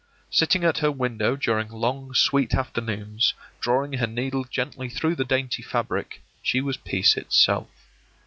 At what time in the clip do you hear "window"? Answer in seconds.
0.91-1.35